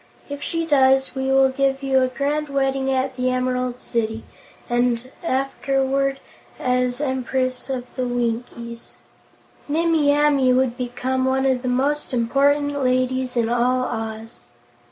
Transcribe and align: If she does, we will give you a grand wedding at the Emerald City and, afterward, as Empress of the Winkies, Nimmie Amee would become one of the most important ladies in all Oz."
If 0.29 0.41
she 0.41 0.65
does, 0.65 1.13
we 1.13 1.27
will 1.27 1.49
give 1.49 1.83
you 1.83 2.01
a 2.01 2.07
grand 2.07 2.49
wedding 2.49 2.89
at 2.91 3.15
the 3.15 3.29
Emerald 3.29 3.79
City 3.79 4.23
and, 4.67 5.11
afterward, 5.23 6.19
as 6.57 6.99
Empress 6.99 7.69
of 7.69 7.85
the 7.95 8.07
Winkies, 8.07 8.97
Nimmie 9.69 10.11
Amee 10.11 10.53
would 10.53 10.75
become 10.75 11.25
one 11.25 11.45
of 11.45 11.61
the 11.61 11.67
most 11.67 12.15
important 12.15 12.81
ladies 12.83 13.37
in 13.37 13.47
all 13.47 13.83
Oz." 13.83 14.45